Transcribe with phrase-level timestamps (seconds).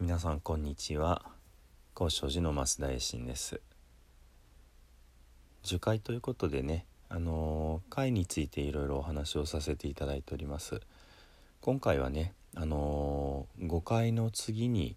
[0.00, 1.20] 皆さんこんにちは。
[1.92, 3.60] 高尚寺の増田衛進です。
[5.62, 10.80] 樹会ということでねあの、会についていろいろお話をさせていただいております。
[11.60, 14.96] 今回はねあのー、5回の次に、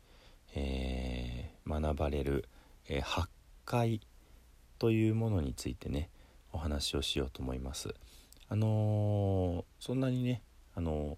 [0.55, 2.47] えー、学ばれる、
[2.87, 3.27] えー、8
[3.65, 3.99] 回
[4.79, 6.09] というものについてね
[6.53, 7.93] お話をしようと思います。
[8.47, 10.41] あのそんなにね
[10.75, 11.17] あの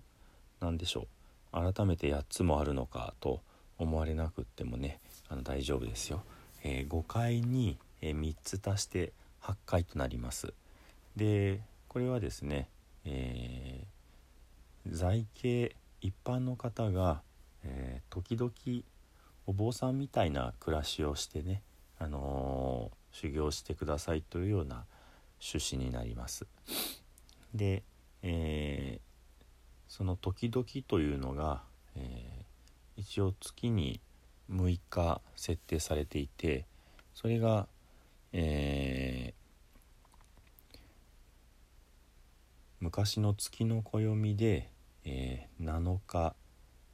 [0.59, 1.07] 何でしょ
[1.53, 1.73] う。
[1.73, 3.41] 改めて8つもあるのかと
[3.77, 6.23] 思われなくってもねあの大丈夫ですよ、
[6.63, 10.53] えー、5回に、え、3つ足して8回となります。
[11.15, 12.67] でこれはですね、
[13.05, 17.21] えー、在家一般の方が、
[17.63, 18.51] えー、時々
[19.47, 21.61] お坊さんみたいな暮らしをしてね、
[21.99, 24.85] あのー、修行してくださいというような
[25.41, 26.45] 趣旨になります。
[27.53, 27.83] で、
[28.23, 29.01] えー、
[29.87, 31.63] その時々というのが、
[31.95, 32.34] え
[32.97, 33.99] 一応月に
[34.51, 36.65] 6日設定されていて
[37.13, 37.67] それが、
[38.33, 40.77] えー、
[42.79, 44.69] 昔の月の暦で、
[45.03, 46.35] えー、7日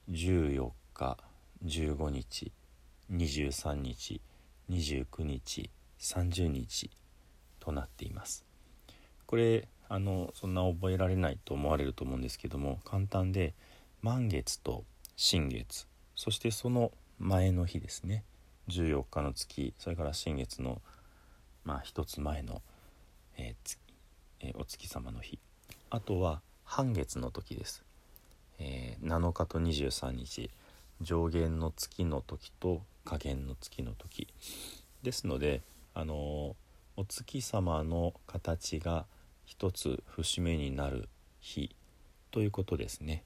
[0.09, 1.17] 14日
[1.65, 2.51] 15日
[3.11, 4.21] 23日
[4.69, 6.89] 29日30日
[7.59, 8.45] となっています。
[9.27, 13.53] これあのそんな覚えられないと思われると思うんですけども簡単で
[14.01, 14.85] 満月と
[15.17, 15.87] 新月
[16.21, 18.23] そしてその前の日ですね。
[18.67, 20.79] 14日の月それから新月の
[21.65, 22.61] まあ一つ前の、
[23.39, 23.77] えー
[24.41, 25.39] えー、お月様の日。
[25.89, 27.83] あとは半月の時です、
[28.59, 30.51] えー、7日と23日
[31.01, 34.27] 上限の月の時と下限の月の時。
[35.01, 35.63] ですので
[35.95, 36.55] あの
[36.97, 39.07] お月様の形が
[39.43, 41.75] 一つ節目になる日
[42.29, 43.23] ということですね。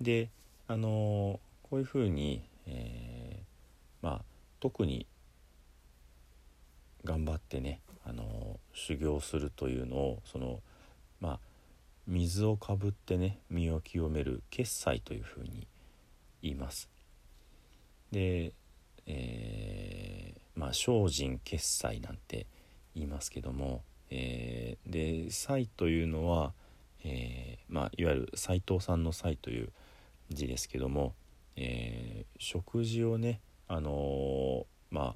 [0.00, 0.28] で
[0.66, 4.24] あのこういうふうに、えー、まあ
[4.60, 5.06] 特に
[7.04, 10.60] 頑張ってねあの修行するというのをその
[11.20, 11.40] まあ
[12.06, 15.66] 水をかぶってね身を清める決済というふうに
[16.42, 16.90] 言います。
[18.10, 18.52] で、
[19.06, 22.46] えー、まあ精進決済なんて
[22.94, 26.52] 言いますけども、えー、で祭というのは、
[27.04, 29.72] えー、まあ、いわゆる斎藤さんの祭という
[30.30, 31.14] 字ですけども、
[31.56, 35.14] えー、食事をね、あのー、まあ、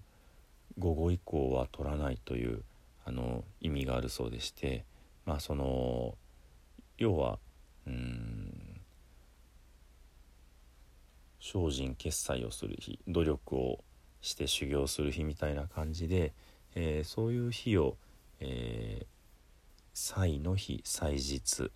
[0.78, 2.62] 午後以降は取らないという、
[3.04, 4.84] あの意味があるそうでして、
[5.24, 6.18] まあ、その
[6.98, 7.38] 要は
[7.86, 8.80] うん
[11.40, 13.82] 精進決済をする日努力を
[14.20, 16.34] して修行する日みたいな感じで、
[16.74, 17.96] え、そういう日を、
[18.40, 19.06] えー、
[19.94, 21.70] 祭の日祭日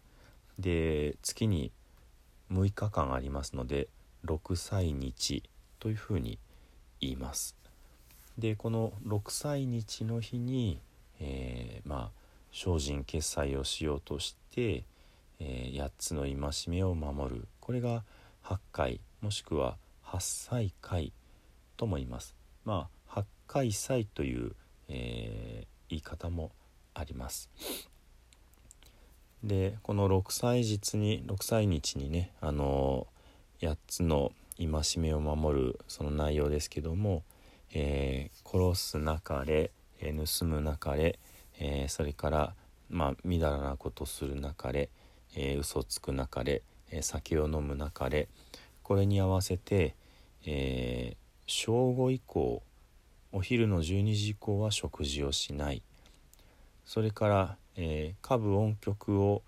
[0.58, 1.72] で月に
[2.50, 3.88] 6日間ありますので
[4.24, 5.42] 6歳日
[5.78, 6.38] というふうに
[7.00, 7.56] 言います。
[8.38, 10.80] でこの6歳日の日に、
[11.20, 12.22] えー、まあ
[12.52, 14.84] 精進決済をしようとして、
[15.40, 16.36] えー、8つの戒
[16.68, 18.04] めを守るこれが
[18.44, 21.12] 8回もしくは8歳回
[21.76, 22.34] とも言います。
[22.64, 24.52] まあ8回祭という、
[24.88, 26.52] えー、言い方も
[26.94, 27.50] あります。
[29.42, 33.06] でこの6歳日に6歳日にねあの
[33.62, 37.22] 8つの戒めを守るその内容ですけども、
[37.72, 41.18] えー、殺すなかれ、えー、盗むなかれ、
[41.60, 42.54] えー、それから
[42.90, 44.90] まあみだらなことするなかれ、
[45.36, 48.28] えー、嘘つくなかれ、えー、酒を飲むなかれ
[48.82, 49.94] これに合わせて、
[50.44, 52.62] えー、正午以降
[53.30, 55.82] お昼の12時以降は食事をしない。
[56.84, 59.42] それから、えー、下部音曲を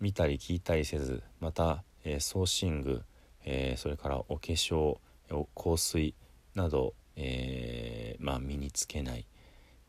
[0.00, 3.02] 見たり聞いたりせずまた、えー、送信具
[3.50, 4.98] えー、それからお化粧
[5.28, 6.14] 香水
[6.54, 9.24] など、えー、まあ、身につけない、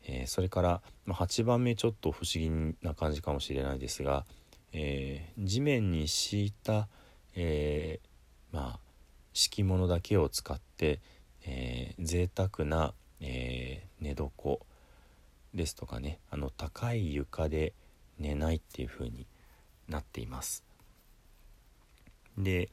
[0.06, 4.24] えー、それから、まあ、8番目ちょっと不思議な感じかもしれないですが、
[4.72, 6.88] え地面に敷いた、
[7.34, 8.00] え
[8.50, 8.80] まあ、
[9.34, 11.00] 敷物だけを使って、
[11.44, 14.64] えー、贅沢な、え寝床
[15.52, 17.74] ですとかねあの高い床で
[18.18, 19.26] 寝ないっていう風に
[19.86, 20.64] なっています。
[22.38, 22.70] で、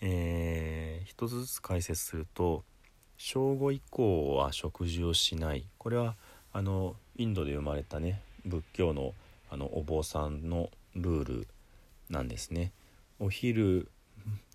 [0.00, 2.64] えー、一つずつ解説すると
[3.16, 5.66] 正午以降は食事をしない。
[5.78, 6.16] これは
[6.52, 9.14] あのインドで生まれたね仏教の
[9.50, 11.48] あのお坊さんのルール
[12.10, 12.72] なんですね。
[13.18, 13.88] お昼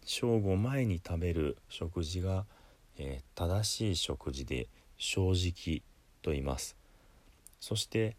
[0.06, 2.46] 正午前に食べる食事が、
[2.98, 4.68] えー、正しい食事で
[4.98, 5.82] 正直
[6.22, 6.76] と言います。
[7.60, 8.16] そして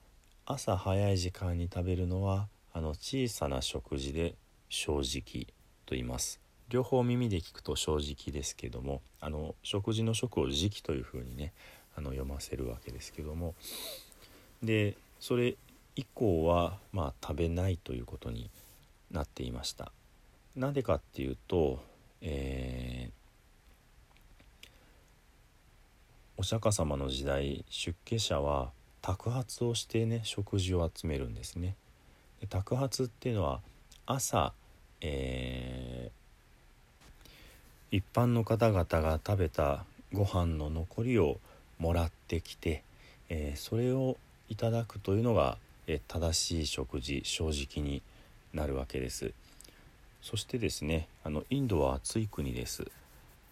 [0.46, 4.34] 朝早い時間に食べるのはあの小さな食事で
[4.68, 5.46] 正直
[5.86, 6.44] と言います。
[6.69, 11.52] 両方耳で聞くと正直ですけどもあの食事の食を時期というふうにね
[11.96, 13.55] あの読ませるわけですけども。
[14.62, 15.56] でそれ
[15.96, 18.50] 以降はまあ食べないということに
[19.11, 19.93] なっていました。
[20.56, 21.82] なぜかっていうと、
[22.20, 24.70] えー、
[26.37, 28.70] お釈迦様の時代出家者は
[29.02, 31.76] 托発をしてね食事を集めるんですね。
[32.40, 33.60] で托発っていうのは
[34.06, 34.52] 朝、
[35.00, 36.23] えー、
[37.94, 41.38] 一般の方々が食べたご飯の残りを
[41.79, 42.82] もらってきて、
[43.29, 44.17] えー、それを
[44.49, 48.02] いただくというのが、え正しい食事正直に
[48.52, 49.32] なるわけです。
[50.23, 52.85] そしてですねあのインドは暑い国です。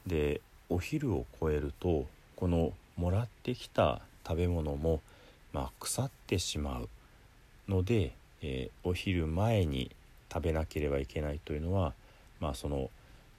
[0.08, 5.02] でお昼を超えるとこのもらってきた食べ物も、
[5.52, 6.88] まあ、腐ってしまう
[7.68, 8.10] ので、
[8.42, 9.92] えー、お昼前に
[10.32, 11.92] 食べなければいけないというのは、
[12.40, 12.90] まあ、その、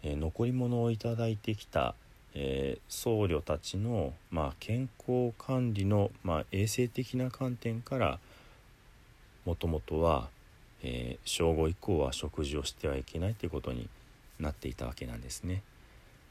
[0.03, 1.95] えー、残り物をいただいてきた
[2.35, 8.19] えー、僧侶たちの、まあ、健康管理の、まあ、衛生的な観点から
[9.45, 10.29] もともとは、
[10.81, 13.87] えー、正午以降は食事をしてはいけないということに
[14.39, 15.61] なっていたわけなんですね。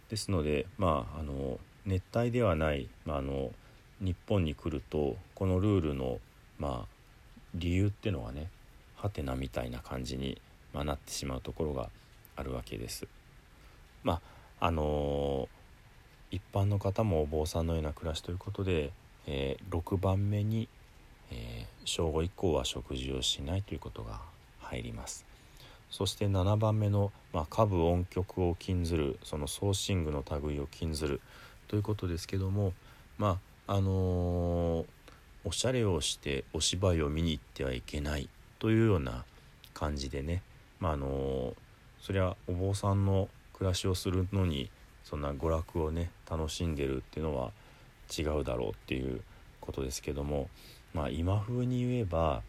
[0.09, 3.53] ですので、まあ、あの熱帯ではない、まあ、あの
[4.01, 6.19] 日本に来るとこのルールの、
[6.59, 6.87] まあ、
[7.55, 8.49] 理由っていうのはね
[8.97, 10.41] はてなみたいな感じに、
[10.75, 11.91] まあ、なってしまうところが
[12.35, 13.07] あるわけです。
[14.05, 14.21] ま
[14.61, 15.63] ああのー
[16.33, 18.91] 一般の方もお坊さんのような暮らしということで、
[19.27, 20.67] えー、6番目に、
[21.31, 24.19] えー、正午以降は食事をしないということが
[24.61, 25.27] 入ります。
[25.91, 31.21] そして7番目の、まあ、下部音曲を禁ずるそのソーシングの類を禁ずる
[31.69, 32.73] ということですけども
[33.19, 34.87] まああのー、
[35.45, 39.27] おしゃれをしてお芝居を見に行ってはいけないというような
[39.75, 40.41] 感じでね
[40.81, 41.53] まああの
[42.01, 43.29] そりゃお坊さんの
[43.63, 44.69] 暮らしをするのに
[45.05, 47.53] そんな娯楽をね楽しんでるっていうのは
[48.19, 49.21] 違うだろうっていう
[49.61, 50.49] ことですけども
[50.93, 52.43] まあ今風に言えば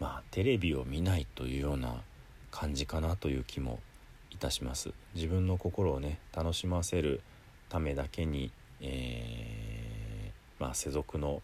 [0.00, 2.02] まあテレビを見ないというような
[2.50, 3.78] 感じかなという気も
[4.32, 7.20] いたします自分の心をね楽しませる
[7.68, 8.50] ためだけに、
[8.80, 11.42] えー、まあ、世俗の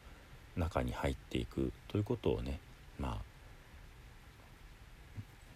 [0.56, 2.58] 中に入っていくということをね
[2.98, 3.22] まあ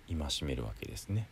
[0.09, 1.27] 戒めるわけですね。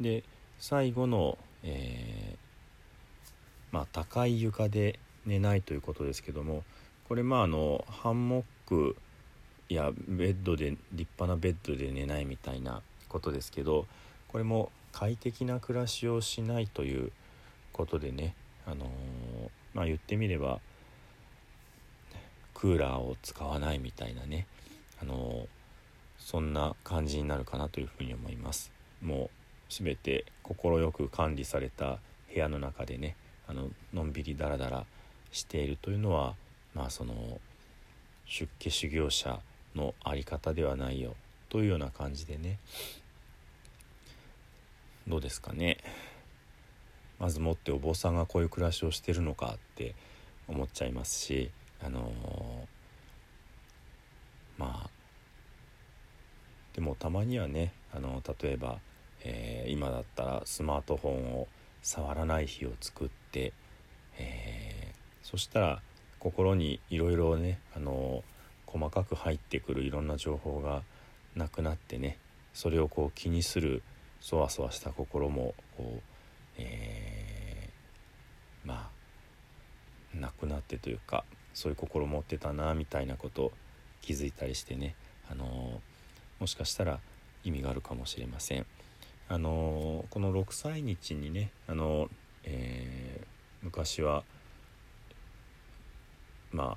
[0.00, 0.24] で
[0.58, 6.64] 最後の、えー、まあ、高い床で寝ないということですけども
[7.08, 8.96] これまああのハンモック
[9.68, 13.86] やベッドで立派なベッドで寝ないみたいなことですけど
[14.28, 17.12] これも快適な暮らしをしないという
[17.72, 18.34] ことでね、
[18.66, 18.88] あのー、
[19.74, 20.60] まあ、言ってみれば
[22.54, 24.46] クーラーを使わないみたいなね、
[25.00, 25.46] あのー、
[26.18, 28.70] そんな感じになるかなというふうに思います。
[29.02, 29.41] もう
[29.80, 31.98] 全て快く管理された
[32.32, 33.16] 部屋の中でね
[33.48, 34.84] あののんびりダラダラ
[35.30, 36.34] しているというのは
[36.74, 37.40] まあその
[38.26, 39.40] 出家修行者
[39.74, 41.14] の在り方ではないよ
[41.48, 42.58] というような感じでね。
[45.08, 45.78] どうですかね。
[47.18, 49.94] まずもってお坊さんがこういう暮らしをしてるのかって
[50.48, 51.50] 思っちゃいますし
[51.84, 52.12] あのー、
[54.58, 54.90] まあ
[56.74, 58.78] でもたまにはねあの例えば
[59.24, 61.48] えー、今だったらスマートフォンを
[61.82, 63.52] 触らない日を作って、
[64.18, 65.82] えー、そしたら
[66.18, 68.22] 心にいろいろね、あの
[68.66, 70.82] 細かく入ってくるいろんな情報が
[71.34, 72.18] なくなってね
[72.54, 73.82] それをこう気にする
[74.20, 76.00] そわそわした心もこう、
[76.58, 78.90] えー、ま
[80.14, 81.24] あなくなってというか
[81.54, 83.52] そういう心持ってたなみたいなこと
[84.00, 84.94] 気づいたりしてね、
[85.30, 85.80] あの
[86.38, 86.98] もしかしたら
[87.44, 88.66] 意味があるかもしれません。
[89.32, 92.10] あのこの6歳日にねあの、
[92.44, 93.26] えー、
[93.62, 94.24] 昔は
[96.50, 96.76] ま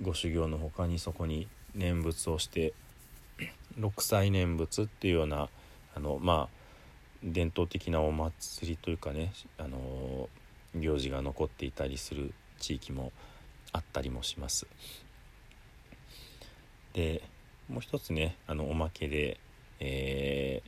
[0.00, 2.74] ご修行の他にそこに念仏をして
[3.76, 5.48] 六歳念仏っていうような
[5.96, 6.48] あのまあ
[7.24, 10.28] 伝統的なお祭りというかねあの
[10.76, 13.10] 行事が残っていたりする地域も
[13.72, 14.68] あったりもします。
[16.92, 17.20] で
[17.68, 19.40] もう一つねあのおまけで、
[19.80, 20.62] え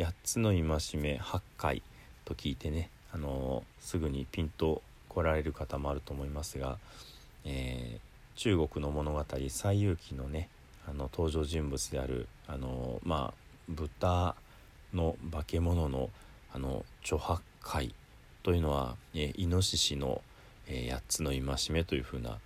[0.00, 1.82] 8つの戒め8回
[2.24, 6.78] と聞いてね、あのすぐにピンと来られる方もあると思いますが、
[7.44, 10.48] えー、中国の物語「西遊記」のね
[10.88, 14.36] あの登場人物であるあのまあ豚
[14.94, 16.08] の化け物の
[16.52, 17.94] あの著八戒
[18.42, 20.22] というのは、えイノシシの、
[20.66, 22.38] えー、8つの戒めというふうな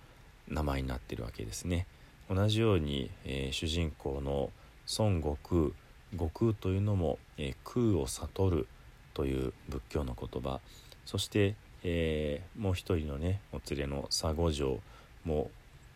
[0.49, 1.87] 名前になってるわけですね。
[2.29, 4.51] 同じように、えー、主人公の
[4.99, 5.37] 孫悟
[5.73, 5.84] 空
[6.17, 8.67] 悟空というのも、えー、空を悟る
[9.13, 10.59] という仏教の言葉
[11.05, 14.79] そして、えー、もう一人のねお連れの佐護城
[15.23, 15.49] も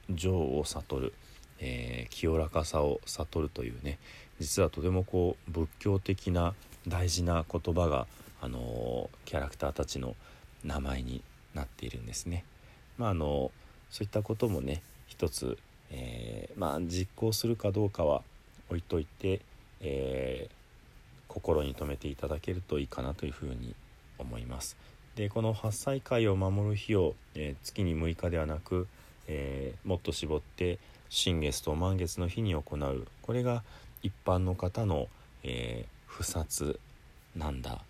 [0.09, 1.13] 情を悟る、
[1.59, 3.99] えー、清らかさを悟るというね
[4.39, 6.53] 実はとてもこう仏教的な
[6.87, 8.07] 大事な言葉が、
[8.41, 10.15] あのキャラクターたちの
[10.63, 11.21] 名前に
[11.53, 12.45] なっているんですね。
[12.97, 13.51] まああの
[13.89, 15.57] そういったこともね一つ、
[15.91, 18.21] えー、まあ、実行するかどうかは
[18.69, 19.41] 置いといて、
[19.81, 20.53] えー、
[21.27, 23.75] 心に留めていただけるといいかなというふうに
[24.17, 24.77] 思います。
[25.15, 28.87] でこの8歳会を守る日を、えー、月に6日ではなく、
[29.27, 33.63] えーもっと絞って新月と満月の日に行うこれが
[34.01, 35.07] 一般の方の、
[35.43, 36.79] え不殺
[37.35, 37.81] なんだ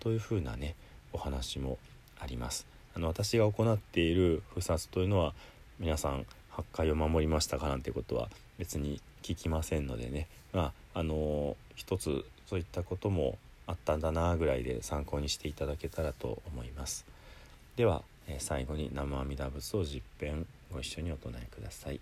[0.00, 0.74] というふうなね
[1.12, 1.78] お話も
[2.18, 2.66] あります。
[2.94, 5.34] あの私が行っている不殺というのは
[5.78, 10.28] 皆さん八戒を守りましたかなんてことは別に聞きませんのでね。
[10.52, 17.04] まああの一つそういったこともあったんだなぐらいで参考にしていただけたらと思います。
[17.76, 22.00] では、え最後に南無阿弥陀仏を実編ご一緒にお唱えください。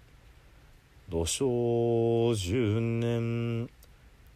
[1.08, 3.68] 土生十年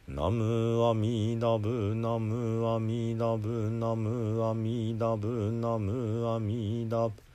[0.09, 7.26] ナムアミダブナムアミダブナムアミダブナムアミダブ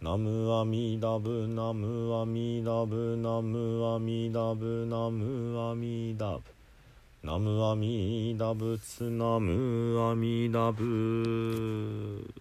[0.00, 6.42] ナムアミダブナムアミダブナムアミダブナムアミダブ。
[7.24, 12.32] ナムアミダブツナムアミダブ。